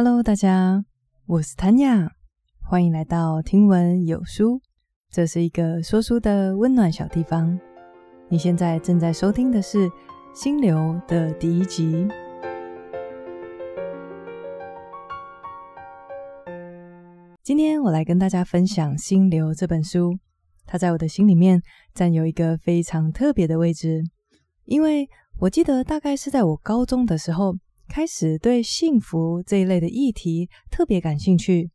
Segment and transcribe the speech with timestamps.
[0.00, 0.84] Hello，大家，
[1.26, 2.10] 我是 Tanya，
[2.62, 4.62] 欢迎来到听闻有书。
[5.10, 7.58] 这是一个说书的温暖小地方。
[8.28, 9.88] 你现在正在收听的是
[10.32, 10.76] 《心流》
[11.06, 12.06] 的第一集。
[17.42, 20.16] 今天我来跟大家分享《心流》这本书，
[20.64, 21.60] 它在我的心里面
[21.92, 24.04] 占有一个非常特别的位置，
[24.64, 25.08] 因为
[25.40, 27.56] 我记得大概是在我高中的时候。
[27.88, 31.70] 开始对幸福这一类的议题特别感兴趣，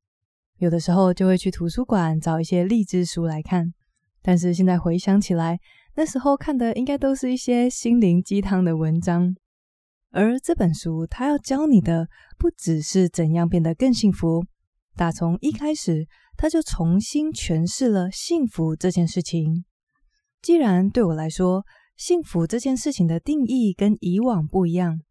[0.57, 3.73] 有的时候就会去图书馆找一些励志书来看。
[4.21, 5.59] 但是现在回想起来，
[5.95, 9.35] 那时候看的应该都是一些心灵鸡汤的文章。
[10.11, 12.07] 而这本书，它要教你的
[12.37, 14.45] 不只是怎样变得更幸福，
[14.95, 16.07] 打从一开始，
[16.37, 19.65] 它就重新诠释了幸福这件事情。
[20.41, 21.65] 既然对我来说，
[21.97, 25.01] 幸福这件事情的定义跟以往不一样。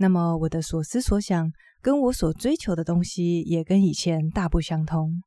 [0.00, 5.22] 那么我的所思所想，跟我所追求的东西，也跟以前大不相同。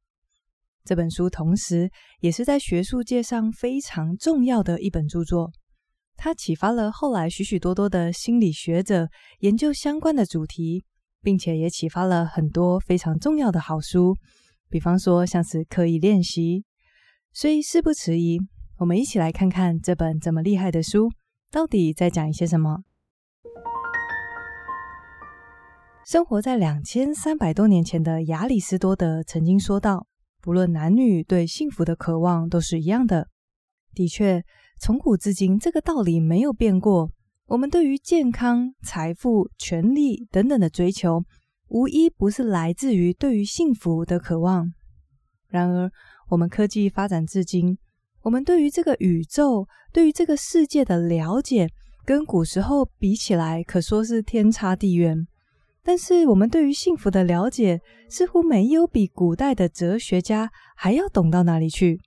[0.84, 5.51] 这本书同时也是在学术界上非常重要的一本著作，
[6.16, 9.07] 它启发了后来许许多多的心理学者
[9.41, 10.84] 研究相关的主题，
[11.21, 14.18] 并且也启发了很多非常重要的好书，
[14.71, 16.66] 比方说像是刻意练习。
[17.32, 18.40] 所以事不迟疑，
[18.79, 21.12] 我们一起来看看这本这么厉害的书，
[21.51, 22.79] 到底在讲一些什么。
[26.05, 30.05] 生活在两千三百多年前的亚里士多德曾经说道
[30.41, 33.29] ：“不论男女，对幸福的渴望都是一样的。”
[33.95, 34.43] 的确，
[34.82, 37.10] 从古至今，这个道理没有变过。
[37.45, 41.23] 我们对于健康、财富、权力等等的追求，
[41.70, 44.73] 无一不是来自于对于幸福的渴望。
[45.48, 45.90] 然而，
[46.27, 47.77] 我们科技发展至今，
[48.23, 51.70] 我们对于这个宇宙、对于这个世界的了解，
[52.04, 55.26] 跟古时候比起来，可说是天差地远。
[55.84, 61.99] 但是，我们对于幸福的了解似乎没有比古代的哲学家还要懂到哪里去。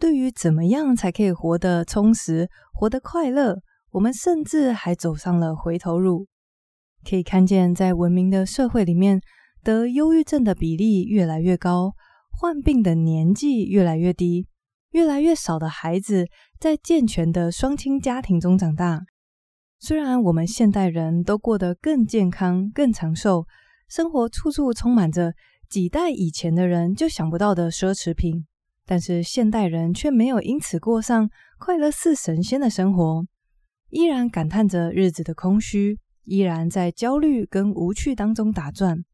[0.00, 3.58] 对于怎么样才可以活得充实、活得快乐，
[3.92, 6.26] 我们甚至还走上了回头路。
[7.08, 9.20] 可以看见，在文明的社会里面，
[9.62, 11.92] 得忧郁症的比例越来越高，
[12.30, 14.46] 患病的年纪越来越低，
[14.90, 16.26] 越来越少的孩子
[16.58, 19.02] 在健全的双亲家庭中长大。
[19.80, 23.46] 虽然我们现代人都过得更健康、更长寿，
[23.88, 25.32] 生活处处充满着
[25.68, 28.44] 几代以前的人就想不到的奢侈品，
[28.84, 33.24] 但是现代人却没有因此过上快乐似神仙的生活，
[33.90, 39.04] 依然感叹着日子的空虚，依然在焦虑跟无趣当中打转。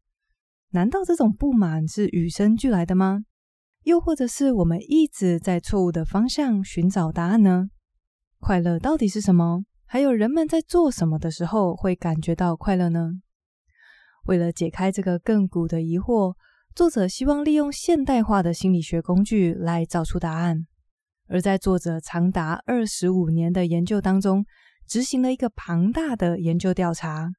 [0.71, 3.19] 难道这种不满是与生俱来的吗？
[3.83, 7.67] 又或者是我们一直在错误的方向寻找答案呢？
[8.39, 9.63] 快乐到底是什么？
[9.95, 13.11] 还有人们在做什么的时候会感觉到快乐呢？
[14.25, 16.35] 为了解开这个亘古的疑惑，
[16.75, 20.67] 作者希望利用现代化的心理学工具来找出答案。
[21.29, 24.43] 而在作者长达二十五年的研究当中，
[24.85, 27.29] 执行了一个庞大的研究调查。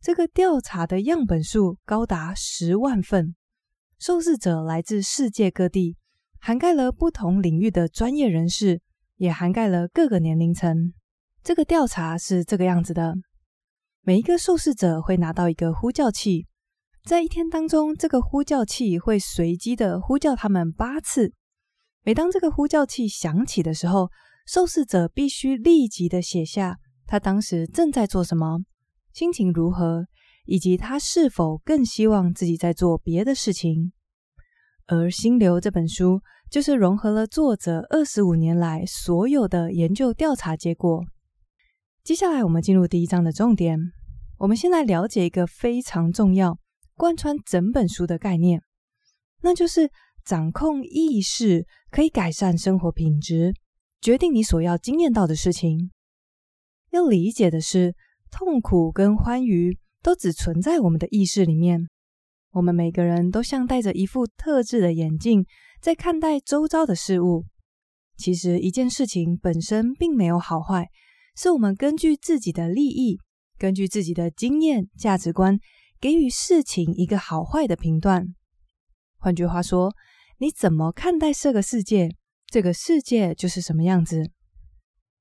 [0.00, 3.34] 这个调查的样本数高达十万份，
[3.98, 5.96] 受试者来自世界各地，
[6.38, 8.82] 涵盖了不同领域的专业人士，
[9.16, 10.92] 也涵盖了各个年龄层。
[11.48, 13.14] 这个调查是这个样子的：
[14.02, 16.46] 每一个受试者会拿到一个呼叫器，
[17.06, 21.32] 在一天当中，这个呼叫器会随机的呼叫他们八次。
[22.04, 24.10] 每当这个呼叫器响起的时候，
[24.46, 26.76] 受试者必须立即的写下
[27.06, 28.58] 他当时正在做什么，
[29.14, 30.04] 心情如何，
[30.44, 33.94] 以及他是否更希望自己在做别的事情。
[34.86, 36.20] 而《心流》这本书
[36.50, 41.06] 就是融合了作者二十五年来所有的研究调查结果。
[42.08, 43.78] 接下来，我们进入第一章的重点。
[44.38, 46.58] 我们先来了解一个非常重要、
[46.96, 48.62] 贯穿整本书的概念，
[49.42, 49.90] 那就是
[50.24, 53.52] 掌控意识可以改善生活品质，
[54.00, 55.90] 决定你所要经验到的事情。
[56.92, 57.94] 要理解的是，
[58.30, 61.90] 痛苦跟欢愉都只存在我们的意识里面。
[62.52, 65.44] 我们每个人都像戴着一副特制的眼镜，
[65.82, 67.44] 在看待周遭的事物。
[68.16, 70.88] 其实，一件事情本身并没有好坏。
[71.40, 73.20] 是我们根据自己的利益，
[73.58, 75.56] 根据自己的经验、价值观，
[76.00, 78.34] 给予事情一个好坏的评断。
[79.18, 79.94] 换句话说，
[80.38, 82.08] 你怎么看待这个世界，
[82.48, 84.32] 这个世界就是什么样子。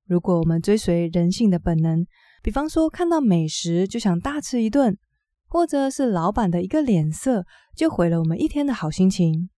[0.07, 2.03] 如果我们追随人性的本能，
[2.41, 4.97] 比方说看到美食就想大吃一顿，
[5.45, 9.51] 或者是老板的一个脸色就毁了我们一天的好心情，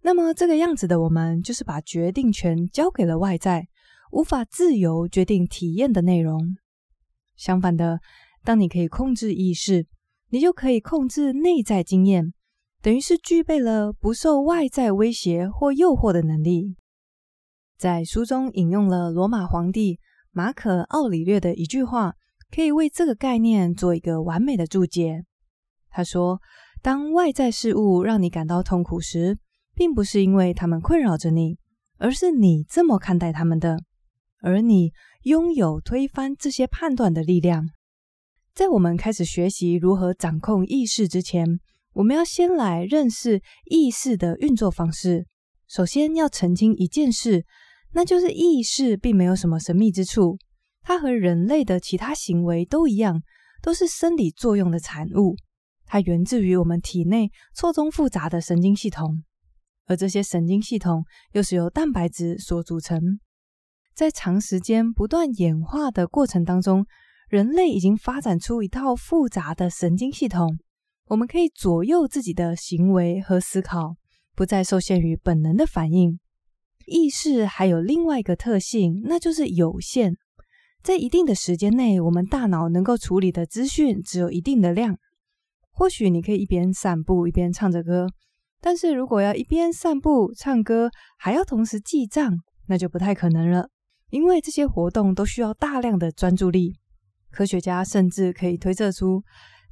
[0.00, 3.66] 那么这个样子的我们，就是把决定权交给了外在。
[4.10, 6.56] 无法自由决定体验的内容。
[7.36, 8.00] 相反的，
[8.44, 9.86] 当你可以控制意识，
[10.28, 12.32] 你就可以控制内在经验，
[12.82, 16.76] 等于是具备了不受外在威胁或诱惑的能力。
[17.78, 19.98] 在书中引用了罗马皇帝
[20.32, 22.14] 马可·奥里略的一句话，
[22.54, 25.24] 可以为这个概念做一个完美的注解。
[25.88, 26.40] 他说
[26.82, 29.38] ：“当外在事物让你感到痛苦时，
[29.74, 31.58] 并不是因为他们困扰着你，
[31.98, 33.82] 而是你这么看待他们的。”
[34.42, 34.92] 而你
[35.22, 37.68] 拥有推翻这些判断的力量。
[38.54, 41.60] 在我们开始学习如何掌控意识之前，
[41.92, 45.26] 我们要先来认识意识的运作方式。
[45.68, 47.44] 首先要澄清一件事，
[47.92, 50.36] 那就是意识并没有什么神秘之处，
[50.82, 53.22] 它和人类的其他行为都一样，
[53.62, 55.36] 都是生理作用的产物。
[55.86, 59.22] 它源自于我们体内错综复杂的神经系统，
[59.86, 63.00] 而这些神经系统又是由蛋白质所组成。
[64.00, 66.86] 在长时间不断演化的过程当中，
[67.28, 70.58] 人类已经发展出一套复杂的神经系统，
[71.08, 73.96] 我们可以左右自己的行为和思考，
[74.34, 76.18] 不再受限于本能的反应。
[76.86, 80.14] 意识还有另外一个特性，那就是有限。
[80.82, 84.96] 在一定的时间内，我们大脑能够处理的资讯只有一定的量。
[85.72, 88.06] 或许你可以一边散步一边唱着歌，
[88.62, 90.88] 但是如果要一边散步唱歌
[91.18, 92.32] 还要同时记账，
[92.66, 93.68] 那就不太可能了。
[94.10, 96.76] 因为这些活动都需要大量的专注力，
[97.30, 99.22] 科学家甚至可以推测出，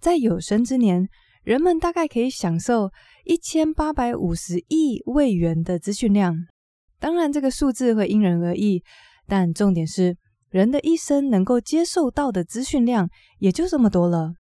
[0.01, 1.09] 在有生之年，
[1.43, 2.91] 人们大概可以享受
[3.25, 6.35] 一千八百五十亿位元的资讯量。
[7.01, 8.83] 当然，这个数字会因人而异，
[9.27, 10.17] 但重点是，
[10.51, 13.09] 人的一生能够接受到的资讯量
[13.39, 14.35] 也就这么多了。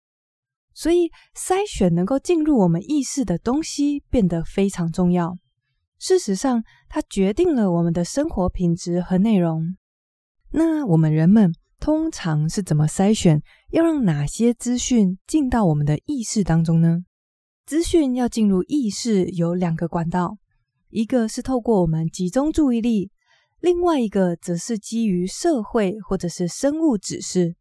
[0.73, 5.39] 所以，筛选能够进入我们意识的东西变得非常重要。
[5.99, 9.77] 事实上，它决定了我们的生活品质和内容。
[10.53, 17.05] 那我们人们通常是怎么筛选，要让哪些资讯进到我们的意识当中呢？
[17.67, 20.39] 资讯要进入意识有两个管道，
[20.91, 23.11] 一个是透过我们集中注意力，
[23.61, 27.57] 另外一个则是基于社会或者是生物指示。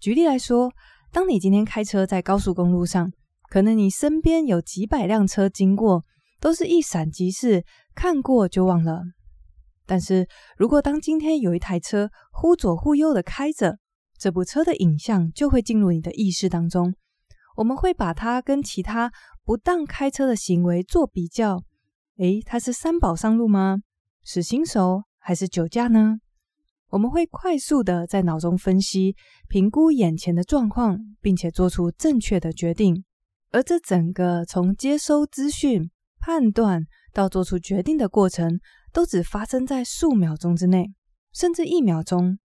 [0.00, 0.72] 举例来说，
[1.12, 3.10] 当你今天开车在高速公路上，
[3.48, 6.04] 可能你身边有几百辆车经过，
[6.40, 7.64] 都是一闪即逝，
[7.94, 9.02] 看过就忘了。
[9.88, 13.78] 但是如果当今天有一台车忽左忽右的开着，
[14.18, 16.94] 这部车的影像就会进入你的意识当中。
[17.56, 19.10] 我们会把它跟其他
[19.44, 21.62] 不当开车的行为做比较。
[22.18, 23.78] 诶，他是三宝上路吗？
[24.22, 26.18] 是新手还是酒驾呢？
[26.90, 29.16] 我们会快速的在脑中分析、
[29.48, 33.04] 评估眼前的状况，并且做出正确的决定。
[33.50, 36.82] 而这整个从接收资讯、判断
[37.12, 38.60] 到做出决定的过程，
[38.92, 40.92] 都只发生在数秒钟之内，
[41.32, 42.38] 甚至一秒钟。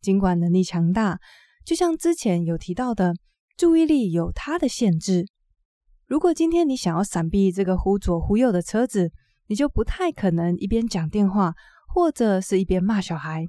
[0.00, 1.18] 尽管能力强大，
[1.64, 3.14] 就像之前有提到的，
[3.56, 5.26] 注意力有它的限制。
[6.06, 9.12] 如果今天你想要闪避这个忽左忽右的车子，
[9.46, 11.54] 你就不太可能一边讲电话，
[11.86, 13.46] 或者是一边骂小孩。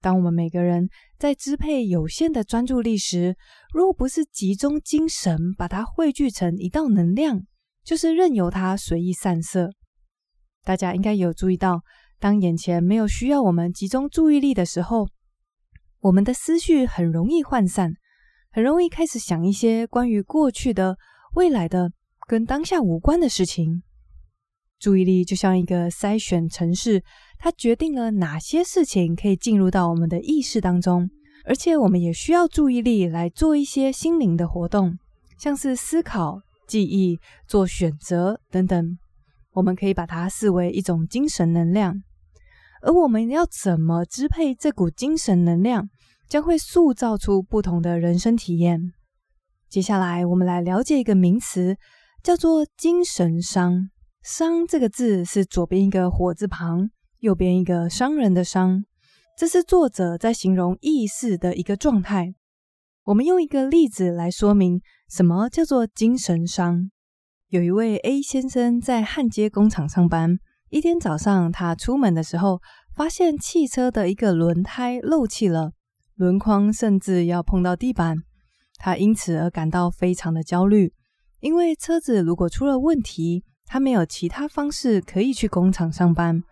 [0.00, 0.88] 当我们每个人
[1.18, 3.36] 在支配有限的专注力时，
[3.74, 7.42] 若不是集中精神，把它汇聚成一道能量，
[7.84, 9.70] 就是任由它随意散射。
[10.70, 11.82] 大家应该有注意到，
[12.20, 15.08] 当眼前没有需要我们集中注意力的时候，
[15.98, 17.94] 我们的思绪很容易涣散，
[18.52, 20.96] 很容易开始想一些关于过去的、
[21.34, 21.90] 未来的、
[22.28, 23.82] 跟当下无关的事情。
[24.78, 27.02] 注意力就像一个筛选程式，
[27.36, 31.10] 它决定了哪些事情可以进入到我们的意识当中，
[31.44, 34.96] 而且我们也需要注意力来做一些心灵的活动，
[35.36, 38.96] 像是思考、记忆、做选择等等。
[39.52, 42.02] 我们可以把它视为一种精神能量，
[42.82, 45.88] 而我们要怎么支配这股精神能量，
[46.28, 48.92] 将会塑造出不同的人生体验。
[49.68, 51.76] 接下来，我们来了解一个名词，
[52.22, 53.90] 叫做精神伤。
[54.22, 58.84] 伤这个字是左边一个火字旁，右边一个商人的商，
[59.36, 62.34] 这是作者在形容意识的一个状态。
[63.04, 66.90] 我们用一个例子来说明什么叫做精神伤。
[67.50, 70.38] 有一位 A 先生在焊接工厂上班。
[70.68, 72.62] 一天早上，他出门的时候，
[72.94, 75.72] 发现汽车的一个轮胎漏气了，
[76.14, 78.18] 轮框甚至要碰到地板。
[78.76, 80.92] 他因此而感到非常的焦虑，
[81.40, 86.44] 因为车子如果出了问题，他没有其他方式可以去工厂上班，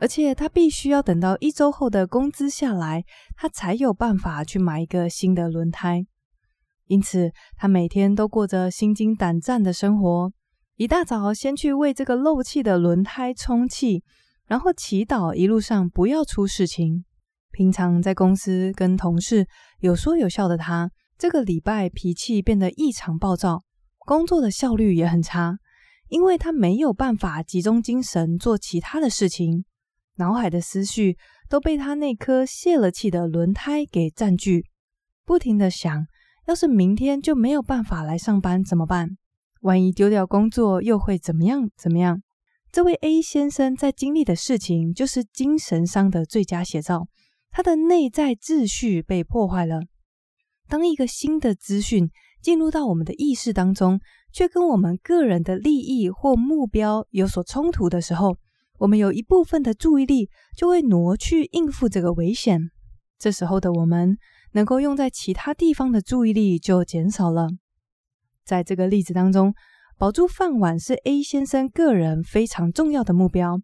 [0.00, 3.04] 而且他必须要等到一周后的工资下来，
[3.36, 6.04] 他才有办法去买一个新的轮胎。
[6.88, 10.32] 因此，他每天都过着心惊胆战的生活。
[10.80, 14.02] 一大早，先去为这个漏气的轮胎充气，
[14.46, 17.04] 然后祈祷一路上不要出事情。
[17.50, 19.46] 平常在公司跟同事
[19.80, 23.60] 有说有笑的他，这个礼拜脾气变得异常暴躁，
[24.06, 25.58] 工作的效率也很差，
[26.08, 29.66] 因为他没有办法集中精神做其他的事情，
[30.16, 31.18] 脑海的思绪
[31.50, 34.64] 都被他那颗泄了气的轮胎给占据，
[35.26, 36.06] 不停的想，
[36.46, 39.18] 要是明天就没有办法来上班怎么办？
[39.60, 41.70] 万一丢掉工作又会怎么样？
[41.76, 42.22] 怎么样？
[42.72, 47.08] 这位 A 先生在经历的事情就是精神伤的最佳写照，
[47.50, 49.80] 他的内在秩序被破坏了。
[50.68, 54.00] 当一个新的资讯进入到我们的意识当中，
[54.32, 58.36] 却跟我们个人的利益或目标有所冲突的时候，
[58.78, 62.70] 我们有一部分的注意力就会挪去应付这个危险。
[63.18, 64.16] 这时候的我们
[64.52, 67.48] 能够用在其他地方的注意力就减少了。
[68.44, 69.54] 在这个例子当中，
[69.98, 73.60] 保住饭碗是 A 先生个人非常重要的目标，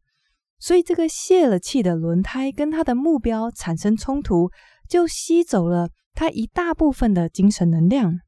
[0.58, 4.50] 所以这个泄了气的轮胎跟他的目标产生冲突，
[4.88, 8.20] 就吸走了他一大部分的精神能量。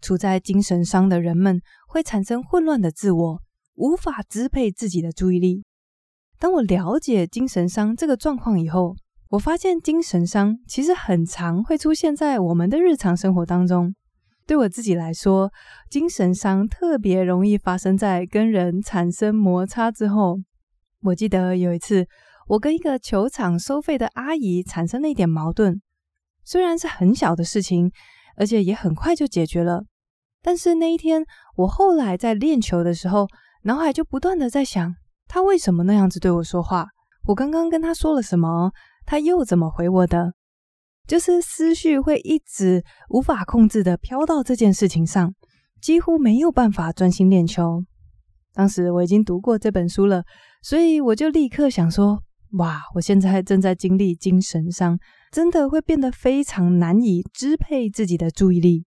[0.00, 3.42] 处在精神伤的人们会产生混乱的自我，
[3.74, 5.62] 无法支配自己的注意力。
[6.38, 8.96] 当我了解精神伤这个状况以后，
[9.28, 13.94] 我发现精神伤其实很常会出现在我们的日常生活当中。
[14.50, 15.52] 对我自己来说，
[15.88, 20.40] 精神伤特别容易发生在跟人产生摩擦之后。
[21.02, 22.04] 我记得有一次，
[22.48, 25.80] 我跟一个球场收费的阿姨产生了一点矛盾，
[26.42, 27.92] 虽然是很小的事情，
[28.38, 29.84] 而且也很快就解决了。
[30.42, 33.28] 但是那一天，我后来在练球的时候，
[33.62, 34.92] 脑海就不断的在想，
[35.28, 36.88] 她为什么那样子对我说话？
[37.28, 38.72] 我刚刚跟她说了什么？
[39.06, 40.34] 她又怎么回我的？
[41.10, 45.34] 就是思绪会一直无法控制的飘到这件事情上，
[45.82, 47.84] 几乎没有办法专心练球。
[48.54, 50.22] 当时我已经读过这本书了，
[50.62, 52.22] 所以我就立刻想说：
[52.58, 54.96] 哇，我现在正在经历精神伤，
[55.32, 58.84] 真的会变得非常难以支配自己的注意力，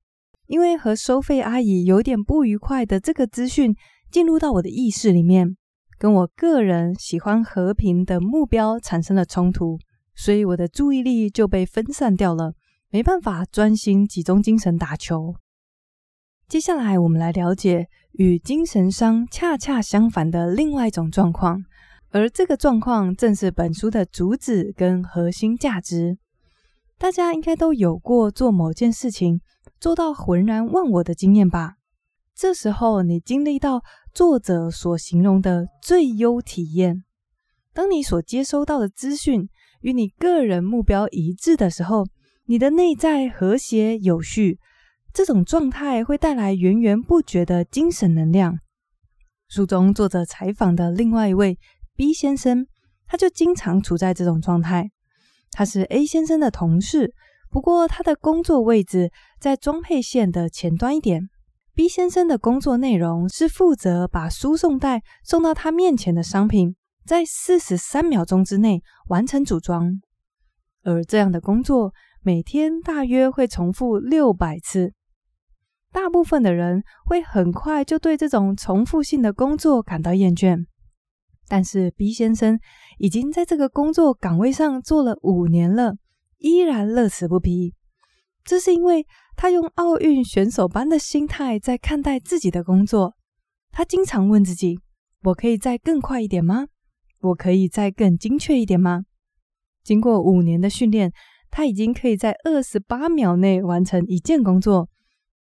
[0.47, 3.75] 因为和收费阿姨有点不愉快的这个资讯
[4.09, 5.55] 进入到我的意识里面，
[5.99, 9.77] 跟我个人喜欢和平的目标产生了冲突。
[10.19, 12.55] 所以我的注意力就被分散掉了，
[12.89, 15.35] 没办法专心集中精神打球。
[16.47, 21.63] 接下来，我们来了解与精神伤恰恰相反的另外一种状况，
[22.09, 26.17] 而这个状况正是本书的主旨跟核心价值。
[26.97, 29.39] 大家应该都有过做某件事情
[29.79, 31.75] 做到浑然忘我的经验吧？
[32.33, 37.03] 这时候，你经历到作者所形容的最优体验，
[37.71, 39.47] 当你所接收到的资讯。
[39.87, 42.05] 与你个人目标一致的时候，
[42.47, 44.59] 你的内在和谐有序，
[45.13, 48.59] 这种状态会带来源源不绝的精神能量。
[49.47, 51.57] 书中作者采访的另外一位
[51.95, 52.67] B 先生，
[53.05, 54.89] 他就经常处在这种状态。
[55.51, 57.13] 他是 A 先生的同事，
[57.49, 61.29] 不过他的工作位置在装配线的前端一点。
[61.73, 66.75] B 先生的工作内容是负责把输送带送到他面前的商品。
[67.07, 70.01] 在四十三秒钟之内完成组装，
[70.83, 74.93] 而这样的工作每天大约会重复六百次。
[75.93, 80.65] 大部分的人会很快就对这种重复性的工作感到厌倦，
[81.47, 82.59] 但是 B 先生
[82.97, 85.95] 已经在这个工作岗位上做了五年了，
[86.39, 87.73] 依然乐此不疲。
[88.43, 93.15] 这是因为他用奥运选手般的心态在看待自己的工作。
[93.71, 94.79] 他经常问自己
[95.23, 96.67] ：“我可以再更快一点吗？”
[97.21, 99.03] 我可以再更精确一点吗？
[99.83, 101.11] 经过五年的训练，
[101.49, 104.89] 他已经可以在二十八秒内完成一件工作。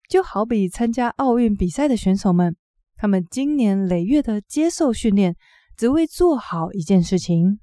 [0.09, 2.55] 就好比参加奥运比赛的选手们，
[2.95, 5.35] 他们经年累月的接受训练，
[5.75, 7.59] 只为做好一件事情。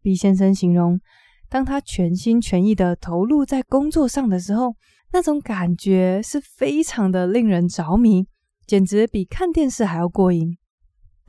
[0.00, 0.98] B 先生形容，
[1.50, 4.74] 当他全心全意的投入在工作上的时候，
[5.12, 8.26] 那种感觉是非常的令人着迷，
[8.66, 10.56] 简直比看电视还要过瘾。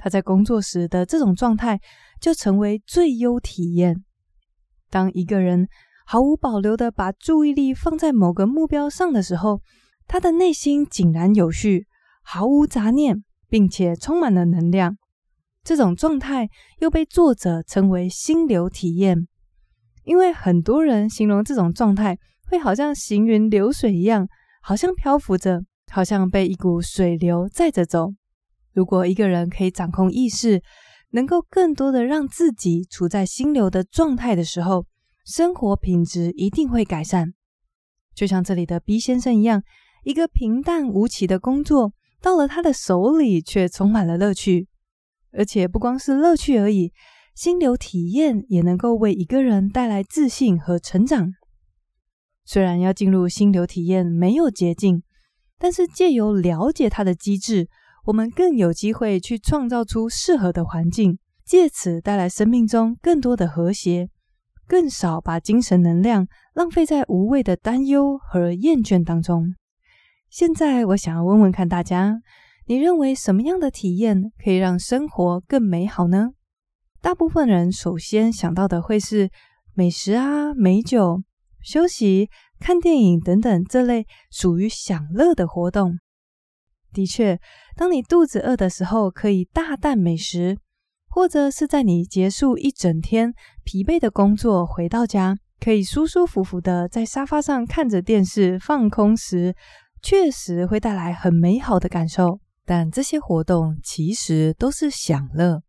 [0.04, 1.80] 他在工作时的这种状态，
[2.20, 4.04] 就成为最优体验。
[4.90, 5.68] 当一个人
[6.08, 9.62] 毫无保留地把注意力放在某个目标上的时候，
[10.08, 11.86] 他的内心井然有序，
[12.24, 14.98] 毫无杂念，并且充满了能量。
[15.64, 19.28] 这种状态又被作者称为心流体验，
[20.04, 22.18] 因为很多人形容这种状态
[22.50, 24.28] 会好像行云流水一样，
[24.64, 28.16] 好像漂浮着，好像被一股水流载着走。
[28.74, 30.62] 如果一个人可以掌控意识，
[31.12, 34.86] 能够更多的让自己处在心流的状态的时候，
[35.26, 37.34] 生活品质一定会改善。
[38.16, 39.62] 就像这里的 B 先生一样，
[40.04, 44.68] 一个平淡无奇的工作，到了他的手里却充满了乐趣，
[45.32, 46.92] 而且不光是乐趣而已，
[47.36, 51.34] 心流体验也能够为一个人带来自信和成长。
[52.46, 55.04] 虽然要进入心流体验没有捷径，
[55.58, 57.70] 但是借由了解它的机制，
[58.06, 64.10] 我们更有机会去创造出适合的环境，借此带来生命中更多的和谐，
[64.68, 69.54] 更少把精神能量浪费在无谓的担忧和厌倦当中。
[70.30, 72.22] 现在，我想要问问看大家，
[72.68, 76.30] 你认为什么样的体验可以让生活更美好呢？
[77.02, 79.30] 大部分人首先想到的会是
[79.74, 81.22] 美食啊、美酒、
[81.62, 82.30] 休息、
[82.60, 86.00] 看电影等等这类属于享乐的活动。
[86.94, 87.40] 的确，
[87.76, 90.58] 当你肚子饿的时候，可以大啖美食；
[91.08, 93.34] 或者是在你结束一整天
[93.64, 99.56] 疲惫的工作回到家，可以舒舒服服的在沙发上看着电视放空时，
[100.02, 102.40] 确实会带来很美好的感受。
[102.66, 105.62] 但这些活动其实都是享乐。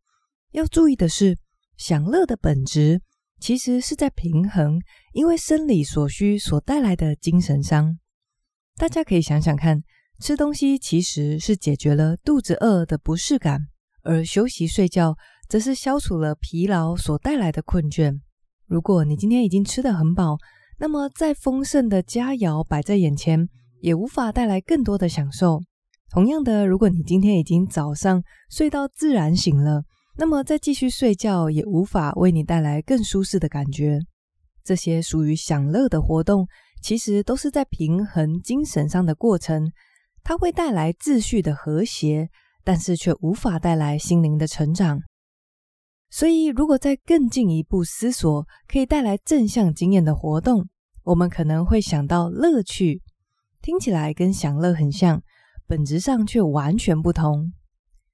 [0.50, 1.38] 要注意的是，
[1.76, 3.00] 享乐的本质
[3.40, 4.80] 其实是在平衡，
[5.12, 7.98] 因为生理所需所带来的精神伤。
[8.76, 9.82] 大家可以想想看。
[10.22, 13.58] 吃东西其实是解决了肚子饿的不适感，
[14.04, 15.16] 而休息睡觉
[15.48, 18.20] 则是消除了疲劳所带来的困倦。
[18.68, 20.38] 如果你今天已经吃得很饱，
[20.78, 23.48] 那么再丰盛的佳肴摆在眼前，
[23.80, 25.60] 也无法带来更多的享受。
[26.08, 29.82] 同样的，如果你今天已经早上睡到自然醒了，
[30.16, 33.98] 那么再继续睡觉也无法为你带来更舒适的感觉。
[34.62, 36.46] 这些属于享乐的活动，
[36.80, 39.72] 其实都是在平衡精神上的过程。
[40.24, 42.30] 它会带来秩序的和谐，
[42.64, 45.00] 但是却无法带来心灵的成长。
[46.10, 50.68] 所以，如果再更进一步思索，可以带来正向经验的活动，
[51.04, 53.00] 我们可能会想到乐趣，
[53.62, 55.22] 听起来跟享乐很像，
[55.66, 57.52] 本质上却完全不同。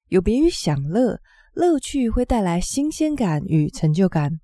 [0.09, 1.21] 有别于享乐，
[1.55, 4.39] 乐趣会带来新鲜感与成就感。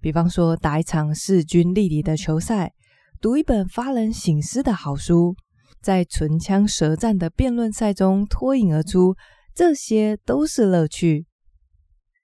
[0.00, 2.72] 比方说，打一场势均力敌的球赛，
[3.20, 5.34] 读一本发人省思的好书。
[5.82, 9.14] 在唇枪舌战的辩论赛中脱颖而出，
[9.54, 11.26] 这些都是乐趣。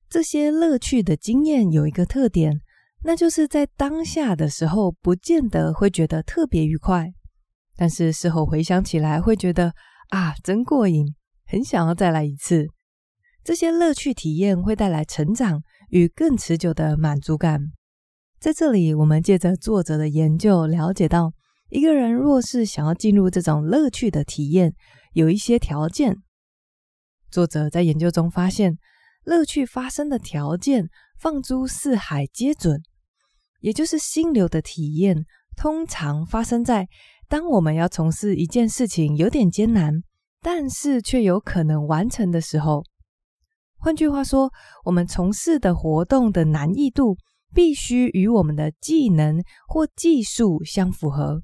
[0.08, 2.60] 这些乐趣的经验有一个特点，
[3.04, 7.12] 那就是在当下的时候不见得会觉得特别愉快，
[7.76, 9.72] 但是事后回想起来会觉得
[10.10, 11.14] 啊，真过瘾，
[11.46, 12.68] 很想要再来一次。
[13.42, 17.60] 这些乐趣体验会带来成长与更持久的满足感。
[18.38, 21.32] 在这里，我们借着作者的研究了解到。
[21.72, 24.74] 一个人若是想要进入这种乐趣的体验，
[25.14, 26.18] 有一些条件。
[27.30, 28.76] 作者在研究中发现，
[29.24, 32.82] 乐趣发生的条件放诸四海皆准，
[33.60, 35.24] 也就是心流的体验
[35.56, 36.90] 通常发生在
[37.26, 40.02] 当我们要从事一件事情有点艰难，
[40.42, 42.84] 但是却有可能完成的时候。
[43.78, 44.52] 换句话说，
[44.84, 47.16] 我们从事的活动的难易度
[47.54, 51.40] 必须与我们的技能或技术相符合。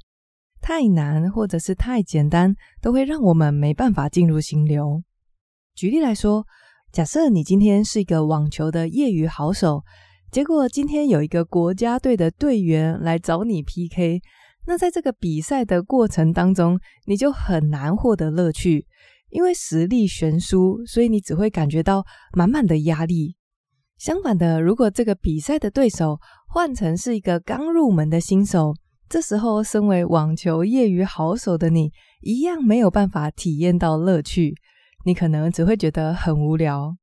[0.61, 5.03] 太难或者是太简单，都会让我们没办法进入心流。
[5.75, 6.45] 举例来说，
[6.93, 9.83] 假设你今天是一个网球的业余好手，
[10.31, 14.21] 结果今天有一个国家队的队员来找你 PK，
[14.67, 18.87] 那在这个比赛的过程当中，你就很难获得乐趣，
[19.31, 23.37] 因为实力悬殊，所以你只会感觉到满满的压力。
[23.97, 26.19] 相反的，如果这个比赛的对手
[26.49, 28.75] 换成是一个刚入门的新手，
[29.09, 31.91] 这时候，身为网球业余好手的你，
[32.21, 34.55] 一样没有办法体验到乐趣。
[35.07, 36.95] 你可能只会觉得很无聊。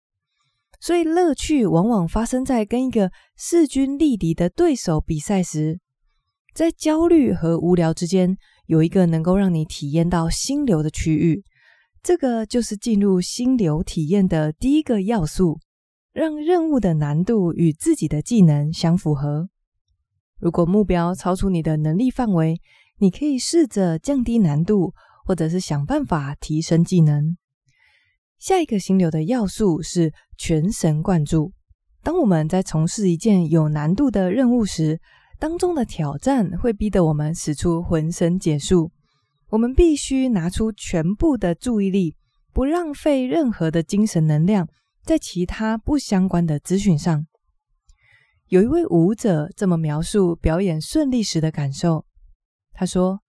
[0.80, 5.80] 所以，乐趣往往发生在跟一个势均力敌的对手比赛时，
[6.54, 8.38] 在焦虑和无聊之间，
[8.68, 11.44] 有一个能够让你体验到心流的区域。
[12.04, 15.60] 这个就是进入心流体验的第一个要素，
[16.14, 19.50] 让任务的难度与自己的技能相符合。
[20.40, 22.60] 如果目标超出你的能力范围，
[22.98, 24.94] 你可以试着降低难度，
[25.26, 27.38] 或者是想办法提升技能。
[28.38, 31.54] 下一个心流的要素是全神贯注。
[32.04, 35.00] 当我们在从事一件有难度的任务时，
[35.40, 38.92] 当中的挑战会逼得我们使出浑身解数。
[39.50, 42.16] 我们必须拿出全部的注意力，
[42.54, 44.68] 不浪费任何的精神能量
[45.04, 47.26] 在其他不相关的资讯上。
[48.48, 52.06] 有一位舞者这么描述表演顺利时的感受，
[52.74, 53.22] 他说：“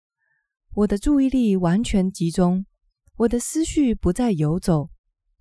[0.77, 2.67] 我的注意力完全集中，
[3.17, 4.91] 我的思绪不再游走，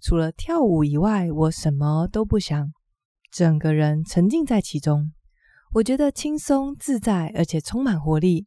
[0.02, 2.72] 除了跳舞以外，我什么都不想，
[3.30, 5.12] 整个人沉浸在其中。
[5.74, 8.46] 我觉得轻松自在，而且充满活力。”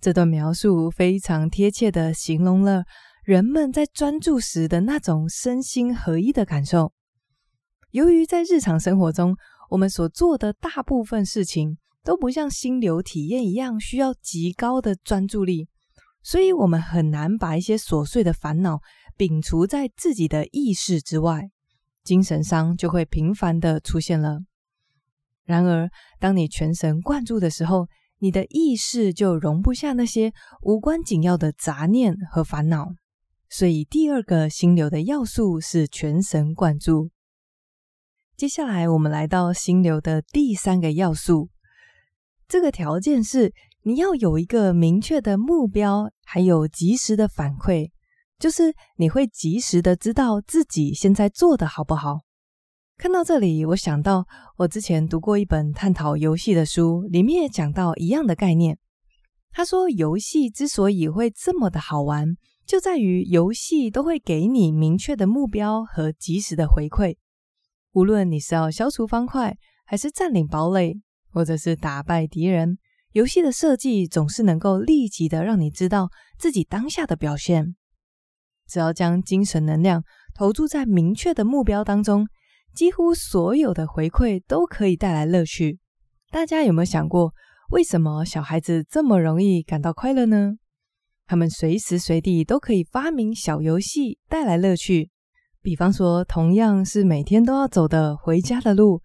[0.00, 2.84] 这段描述非常贴切地形容了
[3.24, 6.94] 人们在专注时的那种身心合一的感受。
[7.90, 9.36] 由于在日常生活中，
[9.70, 15.68] 我们所做的大部分事情都不像心流体验一样需要极高的专注力，
[16.22, 18.80] 所以我们很难把一些琐碎的烦恼
[19.16, 21.50] 摒除在自己的意识之外，
[22.04, 24.40] 精神伤就会频繁的出现了。
[25.44, 27.86] 然而，当你全神贯注的时候，
[28.18, 32.88] 你的意识就容不下那些无关紧要的杂念和烦恼。
[33.48, 37.10] 所以，第二个心流的要素是全神贯注。
[38.36, 41.48] 接下来，我们来到心流的第三个要素。
[42.46, 47.90] 这个条件是你要有一个明确的目标，还有及时的反馈，
[48.38, 52.18] 就是你会及时的知道自己现在做的好不好。
[52.98, 54.26] 看到这里，我想到
[54.58, 58.78] 我之前读过一本探讨游戏的书，里面也讲到一样的概念。
[59.50, 67.16] 他说，游戏之所以会这么的好玩，就在于游戏都会给你明确的目标和及时的回馈。
[67.96, 69.56] 无论你是要消除方块，
[69.86, 71.00] 还是占领堡垒，
[71.32, 72.76] 或者是打败敌人，
[73.12, 77.74] 游戏的设计总是能够立即的让你知道自己当下的表现。
[78.68, 80.04] 只要将精神能量
[80.34, 82.28] 投注在明确的目标当中。
[82.74, 85.78] 几乎所有的回馈都可以带来乐趣。
[86.30, 87.32] 大家有没有想过，
[87.70, 90.56] 为什么小孩子这么容易感到快乐呢？
[91.26, 95.10] 他们随时随地都可以发明小游戏带来乐趣。
[95.66, 99.02] 比方说，同样是每天都要走的回家的路，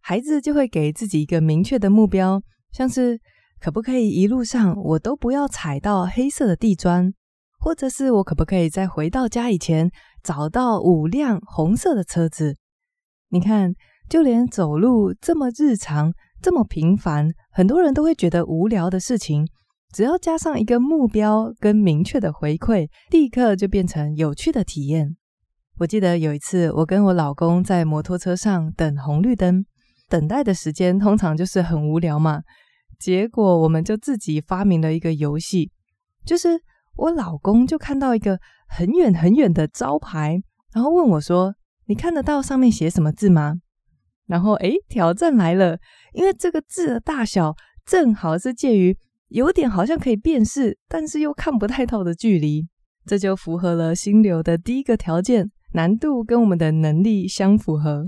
[0.00, 3.18] 孩子就会给自己一个明确的目标，像是
[3.60, 7.12] 可不可以一路上我都不要踩到黑色的地砖，
[7.58, 9.90] 或者是我可不可以在回到家以前
[10.22, 12.58] 找到五辆红色的车子。
[13.30, 13.72] 你看，
[14.08, 19.48] 就连走路这么日常、这么平凡，很多人都会觉得无聊的事情，
[19.92, 25.16] 只要加上一个目标跟明确的回馈，立刻就变成有趣的体验。
[25.78, 29.64] 我记得有一次，我跟我老公在摩托车上等红绿灯，
[30.08, 32.42] 等待的时间通常就是很无聊嘛。
[33.00, 35.72] 结果我们就自己发明了一个游戏，
[36.24, 36.60] 就是
[36.96, 40.40] 我老公就看到一个很远很远的招牌，
[40.72, 41.52] 然后问我说，
[41.86, 43.54] 你看得到上面写什么字吗？
[44.26, 45.76] 然后，诶，挑战来了，
[46.12, 48.96] 因为这个字的大小正好是介于
[49.28, 52.66] 有点好像可以辨识，但是又看不太到的距离，
[53.04, 58.04] 这就符合了心流的第一个条件，难度跟我们的能力相符合。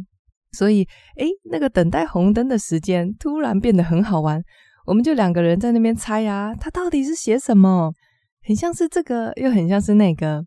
[0.53, 4.43] 所以，诶，那个等待红灯的时间突然变得很好玩，
[4.87, 7.93] 我们就两个人在那边猜啊，它到底是写什么？
[8.43, 10.45] 很像是这个，又很像是那个。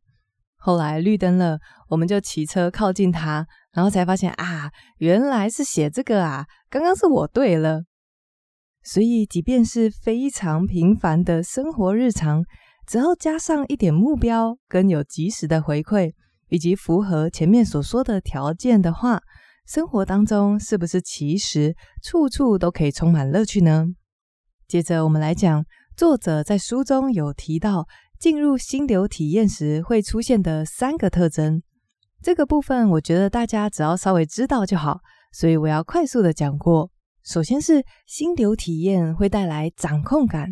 [0.58, 6.45] 后来绿灯了，我们就骑车靠近它，然后才发现啊，原来是写这个啊！
[6.69, 7.84] 刚刚是我对了。
[8.84, 12.43] 所以，即便是非常平凡的生活日常，
[12.88, 16.13] 只要加上一点目标，跟有及时的回馈，
[16.50, 19.22] 以及符合前面所说的条件的话，
[19.66, 23.86] 生活当中是不是其实处处都可以充满乐趣呢？
[24.68, 27.88] 接着，我们来讲，作者在书中有提到。
[28.20, 31.64] 进入心流体验时会出现的三个特征，
[32.22, 35.00] 这个部分我觉得大家只要稍微知道就好，
[35.32, 36.92] 所以我要快速的讲过。
[37.24, 40.50] 首先是心流体验会带来掌控感，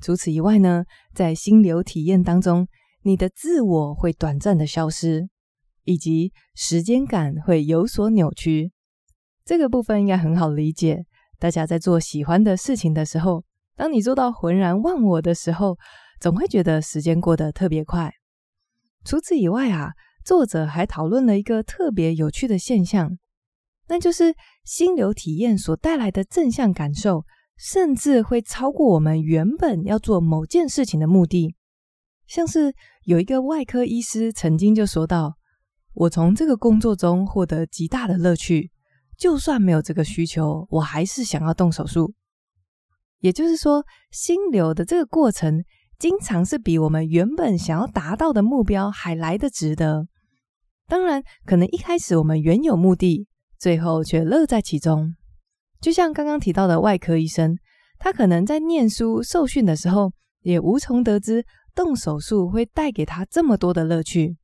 [0.00, 2.68] 除此以外呢，在心流体验当中，
[3.02, 5.28] 你的自我会短暂的消失，
[5.84, 8.72] 以及时间感会有所扭曲。
[9.44, 11.04] 这个部分应该很好理解，
[11.38, 13.44] 大家在做喜欢的事情的时候，
[13.76, 15.76] 当你做到浑然忘我的时候。
[16.20, 18.12] 总会觉得时间过得特别快。
[19.04, 19.92] 除此以外啊，
[20.24, 23.16] 作者还讨论了一个特别有趣的现象，
[23.86, 24.34] 那就是
[24.64, 27.24] 心流体验所带来的正向感受，
[27.56, 31.54] 甚至会超过我们原本要做某件事情的目的。
[32.28, 32.72] 像是
[33.04, 35.34] 有一个外科医师曾经就说到
[35.94, 38.70] ：“我从这个工作中获得极大的乐趣，
[39.16, 42.14] 就算没有这个需求，我还是想要动手术。”
[43.18, 45.64] 也就是说，心流的这个过程。
[45.98, 50.06] 经常是比我们原本想要达到的目标还来得值得。
[50.86, 53.26] 当然，可能一开始我们原有目的，
[53.58, 55.16] 最后却乐在其中。
[55.80, 57.58] 就像刚刚提到的外科医生，
[57.98, 60.12] 他可能在念书受训的时候，
[60.42, 61.44] 也无从得知
[61.78, 64.36] 动手术会带给他这么多的乐趣。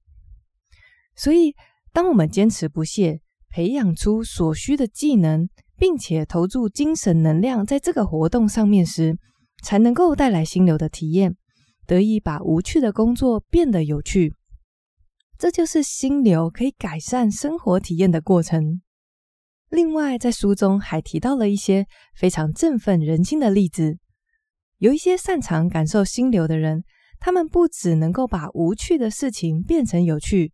[1.17, 1.57] 所以，
[1.93, 9.19] 当我们坚持不懈，培养出所需的技能，并且投注精神能量在这个活动上面时，
[9.65, 11.37] 才能够带来心流的体验。
[11.87, 14.33] 得以把无趣的工作变得有趣，
[15.37, 18.81] 这就是心流可以改善生活体验的过程。
[19.71, 23.99] 另外，在书中还提到了一些非常振奋人心的例子。
[24.79, 26.85] 有一些擅长感受心流的人，
[27.25, 30.53] 他们不只能够把无趣的事情变成有趣，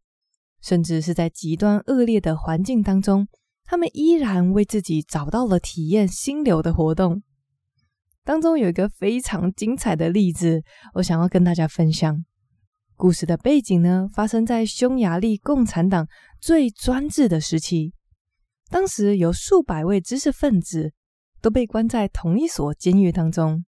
[0.63, 3.27] 甚至是在极端恶劣的环境当中，
[3.65, 7.25] 他们依然为自己找到了体验心流的活动。
[8.23, 10.63] 当中有一个非常精彩的例子，
[10.95, 12.25] 我想要跟大家分享。
[12.95, 16.07] 故事的背景呢，发生在匈牙利共产党
[16.41, 17.93] 最专制的时期。
[18.69, 20.93] 当时有数百位知识分子
[21.43, 23.65] 都被关在同一所监狱当中。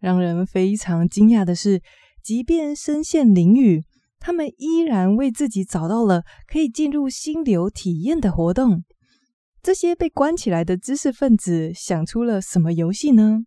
[0.00, 1.82] 让人非常惊讶的是，
[2.22, 3.82] 即便身陷囹圄，
[4.18, 8.84] 他们依然为自己找到了可以进入心流体验的活动。
[9.62, 13.40] 这些被关起来的知识分子想出了什么游戏呢？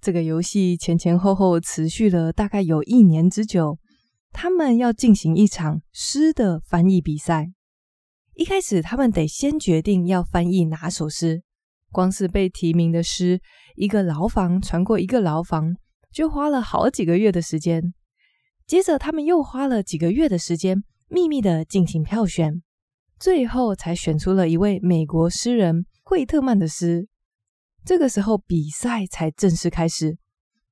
[0.00, 3.78] 这个游戏前前后后持续了大概有一年之久。
[4.32, 7.52] 他们要进行一场诗的翻译比赛。
[8.34, 11.42] 一开始，他们得先决定要翻译哪首诗。
[11.90, 13.40] 光是被提名的诗，
[13.76, 15.74] 一个牢房传过一个牢房，
[16.16, 17.92] 就花了好几个月的时间。
[18.66, 22.62] 接着，他们又花了几个月的时间，秘密地进行票选，
[23.20, 27.06] 最后才选出了一位美国诗人惠特曼的诗。
[27.84, 30.16] 这个时候，比赛才正式开始。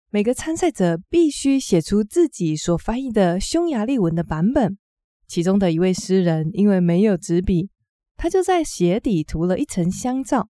[0.09, 4.79] 每个参赛者必须写出自己所翻译的匈牙利文的版本。
[5.27, 7.69] 其中的一位诗人因为没有纸笔，
[8.17, 10.49] 他就在鞋底涂了一层香皂，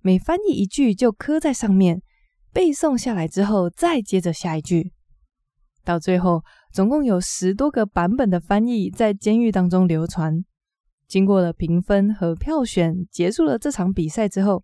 [0.00, 2.02] 每翻译一句就刻在上面，
[2.52, 4.92] 背诵下来之后再接着下一句。
[5.84, 10.44] 到最后，总共有十多个版本的翻译在监狱当中流传。
[11.08, 14.62] 经过了评分和票选，结束了这场比赛之后，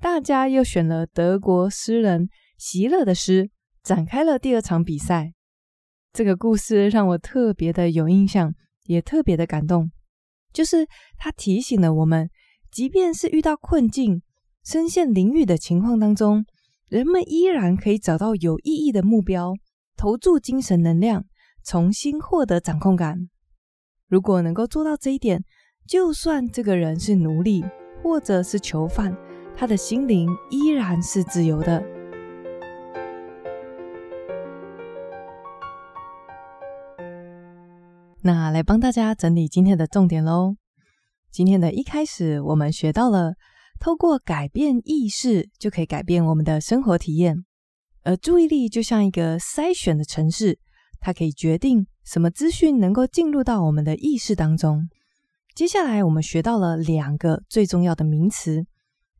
[0.00, 3.50] 大家又选了德国诗人席勒的诗。
[3.82, 5.32] 展开了第二场比赛，
[6.12, 8.52] 这个故事让我特别的有印象，
[8.86, 9.92] 也特别的感动。
[10.52, 12.28] 就是他提醒了我们，
[12.72, 14.22] 即便是遇到困境、
[14.64, 16.44] 身陷囹圄的情况当中，
[16.88, 19.54] 人们依然可以找到有意义的目标，
[19.96, 21.24] 投注精神能量，
[21.64, 23.28] 重新获得掌控感。
[24.06, 25.42] 如果能够做到这一点，
[25.88, 27.64] 就算这个人是奴隶
[28.04, 29.16] 或者是囚犯，
[29.56, 31.84] 他的心灵依然是自由的。
[38.22, 40.54] 那来帮大家整理今天的重点喽。
[41.32, 43.34] 今天的一开始，我们学到了
[43.78, 47.44] 透过改变意识就可以改变我们的生活体验，
[48.02, 50.58] 而注意力就像一个筛选的程式，
[51.00, 54.88] 它可以决定什么资讯能够进入到我们的意识当中。
[55.54, 58.66] 接下来，我们学到了两个最重要的名词，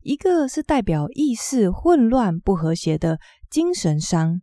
[0.01, 4.39] 一个是代表意识混乱不和谐的精神伤，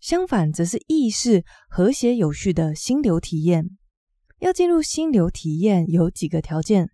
[0.00, 3.70] 相反则是意识和谐有序的心流体验。
[4.38, 6.90] 要进入心流体验有几个条件。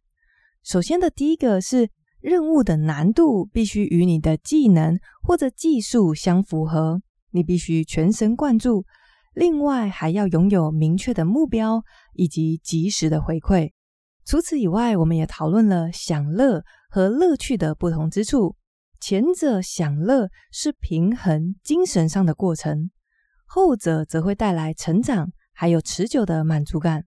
[0.65, 1.91] 首先的第一个是
[2.23, 8.85] 任务的难度必须与你的技能或者技术相符合，你必须全神贯注。
[9.35, 11.83] 另外还要拥有明确的目标
[12.15, 13.73] 以及及时的回馈。
[14.25, 18.55] 除此以外，我们也讨论了享乐和乐趣的不同之处。
[19.01, 22.91] 前者享乐是平衡精神上的过程，
[23.47, 27.05] 后者则会带来成长还有持久的满足感。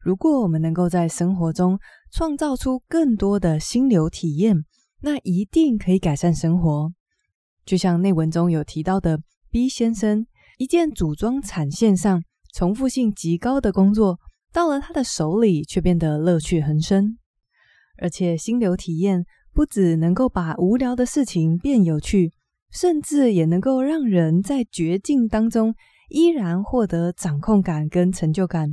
[0.00, 1.78] 如果我们能够在生活中
[2.10, 4.64] 创造出更多的心流体验，
[5.00, 6.92] 那一定可以改善生活。
[7.64, 12.22] 就像内文中有提到的 B 先生，一件组装产线上
[12.54, 14.18] 重复性极高的工作，
[14.52, 17.18] 到了他的手里却变得乐趣横生。
[18.00, 22.32] 而且心流体验不只能够把无聊的事情变有趣，
[22.70, 25.74] 甚至也能够让人在绝境当中
[26.08, 28.70] 依然获得掌控感跟成就感。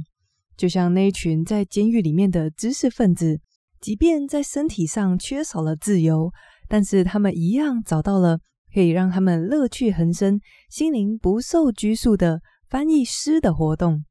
[0.57, 3.39] 就像那一群在监狱里面的知识分子，
[3.81, 6.31] 即便在身体上缺少了自由，
[6.67, 8.39] 但是他们一样找到了
[8.73, 10.39] 可以让他们乐趣横生、
[10.69, 14.03] 心灵不受拘束的翻译诗的活动。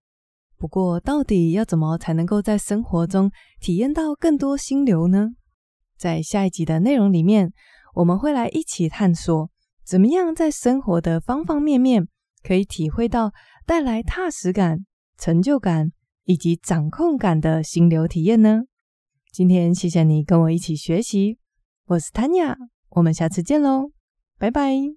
[0.57, 3.31] 不过，到底要怎么才能够在生活中
[3.61, 5.31] 体验到更多心流呢？
[5.99, 7.53] 在下一集的内容里面，
[7.95, 9.51] 我们会来一起探索，
[9.85, 12.07] 怎么样在生活的方方面面
[12.43, 13.33] 可以体会到
[13.67, 14.87] 带来踏实感、
[15.19, 15.93] 成就感。
[16.25, 18.63] 以及掌控感的心流体验呢？
[19.33, 21.39] 今天谢谢你跟我一起学习，
[21.87, 22.57] 我是 Tanya，
[22.91, 23.91] 我们下次见喽，
[24.39, 24.93] 拜拜。